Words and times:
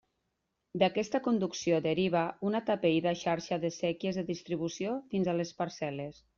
D'aquesta 0.83 1.21
conducció 1.27 1.81
deriva 1.87 2.23
una 2.51 2.63
atapeïda 2.65 3.15
xarxa 3.21 3.61
de 3.67 3.73
séquies 3.79 4.21
de 4.21 4.27
distribució 4.33 4.99
fins 5.15 5.33
a 5.37 5.41
les 5.43 5.57
parcel·les. 5.65 6.23